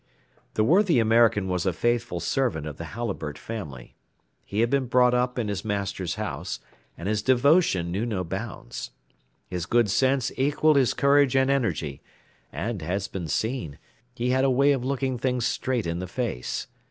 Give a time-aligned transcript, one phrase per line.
[0.55, 3.93] The worthy American was a faithful servant of the Halliburtt family;
[4.43, 6.59] he had been brought up in his master's house,
[6.97, 8.89] and his devotion knew no bounds.
[9.47, 12.01] His good sense equalled his courage and energy,
[12.51, 13.77] and, as has been seen,
[14.15, 16.65] he had a way of looking things straight in the face.